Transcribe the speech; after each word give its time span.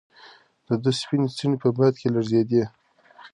د 0.67 0.69
ده 0.83 0.91
سپینې 0.99 1.27
څڼې 1.37 1.57
په 1.63 1.69
باد 1.77 1.93
کې 2.01 2.07
لړزېدې. 2.15 2.63